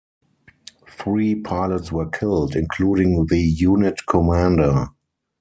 Three 0.89 1.35
pilots 1.35 1.91
were 1.91 2.09
killed, 2.09 2.55
including 2.55 3.27
the 3.27 3.37
unit 3.39 4.07
commander. 4.07 4.87